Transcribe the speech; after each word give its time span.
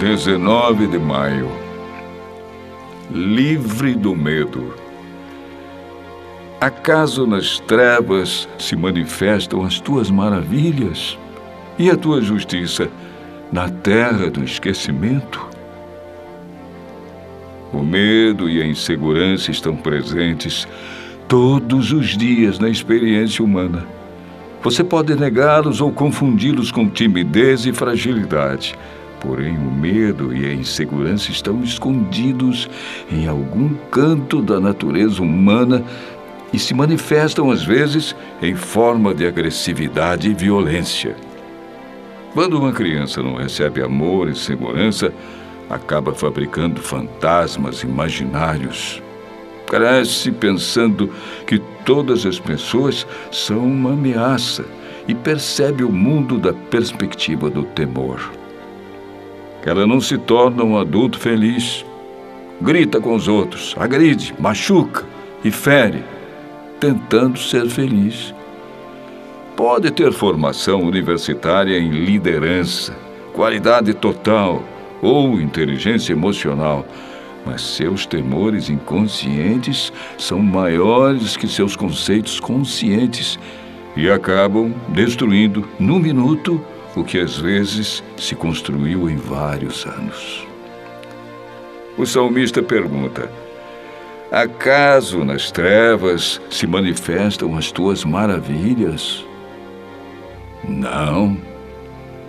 19 0.00 0.86
de 0.86 0.98
maio. 0.98 1.50
Livre 3.10 3.94
do 3.94 4.16
medo. 4.16 4.72
Acaso 6.58 7.26
nas 7.26 7.60
trevas 7.60 8.48
se 8.58 8.74
manifestam 8.74 9.62
as 9.62 9.78
tuas 9.78 10.10
maravilhas 10.10 11.18
e 11.78 11.90
a 11.90 11.96
tua 11.98 12.22
justiça 12.22 12.88
na 13.52 13.68
terra 13.68 14.30
do 14.30 14.42
esquecimento? 14.42 15.46
O 17.70 17.82
medo 17.82 18.48
e 18.48 18.62
a 18.62 18.66
insegurança 18.66 19.50
estão 19.50 19.76
presentes 19.76 20.66
todos 21.28 21.92
os 21.92 22.16
dias 22.16 22.58
na 22.58 22.70
experiência 22.70 23.44
humana. 23.44 23.86
Você 24.62 24.82
pode 24.82 25.14
negá-los 25.14 25.82
ou 25.82 25.92
confundi-los 25.92 26.72
com 26.72 26.88
timidez 26.88 27.66
e 27.66 27.72
fragilidade. 27.74 28.78
Porém, 29.20 29.56
o 29.56 29.70
medo 29.70 30.34
e 30.34 30.46
a 30.46 30.54
insegurança 30.54 31.30
estão 31.30 31.62
escondidos 31.62 32.68
em 33.12 33.28
algum 33.28 33.74
canto 33.90 34.40
da 34.40 34.58
natureza 34.58 35.22
humana 35.22 35.84
e 36.52 36.58
se 36.58 36.74
manifestam, 36.74 37.50
às 37.50 37.62
vezes, 37.62 38.16
em 38.42 38.54
forma 38.54 39.14
de 39.14 39.26
agressividade 39.26 40.30
e 40.30 40.34
violência. 40.34 41.14
Quando 42.32 42.58
uma 42.58 42.72
criança 42.72 43.22
não 43.22 43.34
recebe 43.34 43.82
amor 43.82 44.28
e 44.28 44.34
segurança, 44.34 45.12
acaba 45.68 46.14
fabricando 46.14 46.80
fantasmas 46.80 47.82
imaginários. 47.82 49.02
Cresce 49.66 50.32
pensando 50.32 51.12
que 51.46 51.60
todas 51.84 52.24
as 52.26 52.40
pessoas 52.40 53.06
são 53.30 53.64
uma 53.64 53.92
ameaça 53.92 54.64
e 55.06 55.14
percebe 55.14 55.84
o 55.84 55.92
mundo 55.92 56.38
da 56.38 56.52
perspectiva 56.52 57.50
do 57.50 57.64
temor. 57.64 58.30
Ela 59.64 59.86
não 59.86 60.00
se 60.00 60.16
torna 60.16 60.64
um 60.64 60.78
adulto 60.78 61.18
feliz. 61.18 61.84
Grita 62.60 63.00
com 63.00 63.14
os 63.14 63.28
outros, 63.28 63.74
agride, 63.78 64.34
machuca 64.38 65.04
e 65.42 65.50
fere, 65.50 66.04
tentando 66.78 67.38
ser 67.38 67.68
feliz. 67.68 68.34
Pode 69.56 69.90
ter 69.90 70.12
formação 70.12 70.82
universitária 70.82 71.78
em 71.78 71.90
liderança, 71.90 72.96
qualidade 73.32 73.94
total 73.94 74.62
ou 75.02 75.40
inteligência 75.40 76.12
emocional, 76.12 76.86
mas 77.44 77.62
seus 77.62 78.04
temores 78.04 78.68
inconscientes 78.68 79.92
são 80.18 80.38
maiores 80.40 81.36
que 81.36 81.48
seus 81.48 81.74
conceitos 81.74 82.38
conscientes 82.38 83.38
e 83.96 84.10
acabam 84.10 84.74
destruindo, 84.88 85.66
num 85.78 85.98
minuto, 85.98 86.60
o 86.96 87.04
que 87.04 87.18
às 87.18 87.38
vezes 87.38 88.02
se 88.16 88.34
construiu 88.34 89.08
em 89.08 89.16
vários 89.16 89.86
anos. 89.86 90.46
O 91.96 92.06
salmista 92.06 92.62
pergunta: 92.62 93.30
Acaso 94.30 95.24
nas 95.24 95.50
trevas 95.50 96.40
se 96.50 96.66
manifestam 96.66 97.56
as 97.56 97.70
tuas 97.72 98.04
maravilhas? 98.04 99.24
Não. 100.68 101.36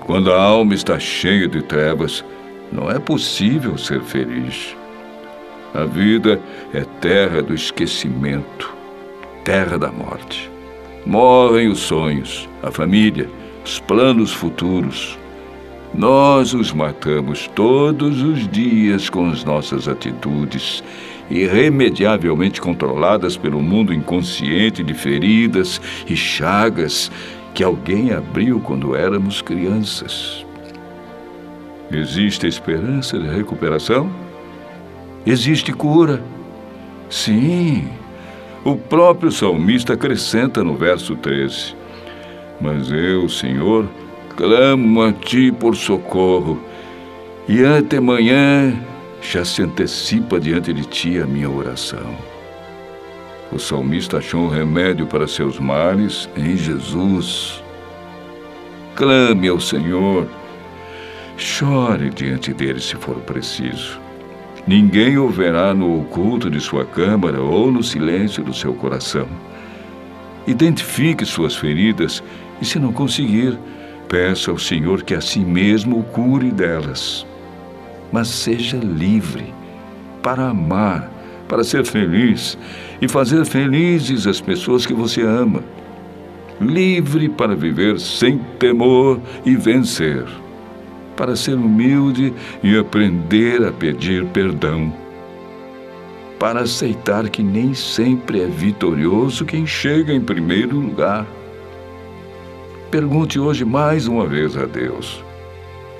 Quando 0.00 0.32
a 0.32 0.42
alma 0.42 0.74
está 0.74 0.98
cheia 0.98 1.46
de 1.46 1.62
trevas, 1.62 2.24
não 2.72 2.90
é 2.90 2.98
possível 2.98 3.76
ser 3.76 4.00
feliz. 4.00 4.76
A 5.72 5.84
vida 5.84 6.40
é 6.74 6.84
terra 7.00 7.42
do 7.42 7.54
esquecimento, 7.54 8.74
terra 9.44 9.78
da 9.78 9.92
morte. 9.92 10.50
Morrem 11.06 11.68
os 11.68 11.78
sonhos, 11.78 12.48
a 12.62 12.70
família, 12.70 13.28
os 13.70 13.78
planos 13.78 14.32
futuros. 14.32 15.16
Nós 15.94 16.54
os 16.54 16.72
matamos 16.72 17.48
todos 17.54 18.20
os 18.20 18.48
dias 18.48 19.08
com 19.08 19.30
as 19.30 19.44
nossas 19.44 19.86
atitudes, 19.86 20.82
irremediavelmente 21.30 22.60
controladas 22.60 23.36
pelo 23.36 23.62
mundo 23.62 23.94
inconsciente 23.94 24.82
de 24.82 24.92
feridas 24.92 25.80
e 26.08 26.16
chagas 26.16 27.12
que 27.54 27.62
alguém 27.62 28.12
abriu 28.12 28.58
quando 28.58 28.96
éramos 28.96 29.40
crianças. 29.40 30.44
Existe 31.92 32.48
esperança 32.48 33.20
de 33.20 33.28
recuperação? 33.28 34.10
Existe 35.24 35.72
cura? 35.72 36.20
Sim. 37.08 37.88
O 38.64 38.74
próprio 38.74 39.30
salmista 39.30 39.92
acrescenta 39.92 40.64
no 40.64 40.74
verso 40.74 41.14
13: 41.14 41.78
Mas 42.60 42.90
eu, 42.90 43.28
Senhor, 43.28 43.88
clamo 44.36 45.02
a 45.02 45.12
ti 45.12 45.50
por 45.50 45.74
socorro, 45.74 46.60
e 47.48 47.62
antemanhã 47.62 48.78
já 49.22 49.44
se 49.44 49.62
antecipa 49.62 50.38
diante 50.38 50.72
de 50.72 50.84
ti 50.84 51.18
a 51.18 51.26
minha 51.26 51.50
oração. 51.50 52.14
O 53.52 53.58
salmista 53.58 54.18
achou 54.18 54.42
um 54.42 54.48
remédio 54.48 55.06
para 55.06 55.26
seus 55.26 55.58
males 55.58 56.28
em 56.36 56.56
Jesus. 56.56 57.62
Clame 58.94 59.48
ao 59.48 59.58
Senhor. 59.58 60.28
Chore 61.36 62.10
diante 62.10 62.52
dele 62.52 62.80
se 62.80 62.94
for 62.96 63.16
preciso. 63.16 63.98
Ninguém 64.66 65.18
o 65.18 65.28
verá 65.28 65.74
no 65.74 66.00
oculto 66.00 66.50
de 66.50 66.60
sua 66.60 66.84
câmara 66.84 67.40
ou 67.40 67.72
no 67.72 67.82
silêncio 67.82 68.44
do 68.44 68.54
seu 68.54 68.74
coração. 68.74 69.26
Identifique 70.50 71.24
suas 71.24 71.54
feridas 71.54 72.20
e, 72.60 72.64
se 72.64 72.80
não 72.80 72.92
conseguir, 72.92 73.56
peça 74.08 74.50
ao 74.50 74.58
Senhor 74.58 75.04
que 75.04 75.14
a 75.14 75.20
si 75.20 75.38
mesmo 75.38 76.00
o 76.00 76.02
cure 76.02 76.50
delas. 76.50 77.24
Mas 78.10 78.26
seja 78.26 78.76
livre 78.76 79.54
para 80.20 80.48
amar 80.48 81.08
para 81.46 81.62
ser 81.62 81.84
feliz 81.84 82.58
e 83.00 83.06
fazer 83.06 83.44
felizes 83.44 84.26
as 84.26 84.40
pessoas 84.40 84.84
que 84.84 84.92
você 84.92 85.22
ama. 85.22 85.62
Livre 86.60 87.28
para 87.28 87.54
viver 87.54 88.00
sem 88.00 88.38
temor 88.58 89.20
e 89.46 89.54
vencer. 89.54 90.24
Para 91.16 91.36
ser 91.36 91.54
humilde 91.54 92.34
e 92.60 92.76
aprender 92.76 93.64
a 93.64 93.70
pedir 93.70 94.26
perdão. 94.26 94.92
Para 96.40 96.62
aceitar 96.62 97.28
que 97.28 97.42
nem 97.42 97.72
sempre 97.72 98.42
é 98.42 98.46
vitorioso 98.46 99.44
quem 99.44 99.64
chega 99.64 100.12
em 100.12 100.20
primeiro 100.20 100.76
lugar. 100.76 101.24
Pergunte 102.90 103.38
hoje 103.38 103.64
mais 103.64 104.08
uma 104.08 104.26
vez 104.26 104.56
a 104.56 104.66
Deus: 104.66 105.22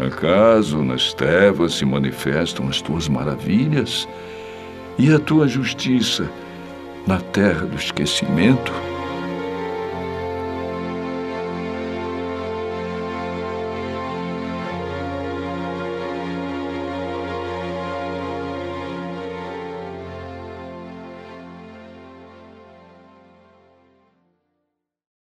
Acaso 0.00 0.82
nas 0.82 1.14
trevas 1.14 1.74
se 1.74 1.84
manifestam 1.84 2.66
as 2.66 2.80
tuas 2.80 3.08
maravilhas? 3.08 4.08
e 5.00 5.14
a 5.14 5.18
tua 5.18 5.48
justiça 5.48 6.30
na 7.06 7.18
terra 7.18 7.64
do 7.64 7.74
esquecimento? 7.74 8.70